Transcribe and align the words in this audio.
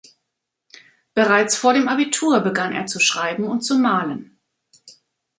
Bereits 1.13 1.55
vor 1.55 1.75
dem 1.75 1.87
Abitur 1.87 2.39
begann 2.39 2.73
er 2.73 2.87
zu 2.87 2.99
schreiben 2.99 3.43
und 3.43 3.61
zu 3.61 3.77
malen. 3.77 4.35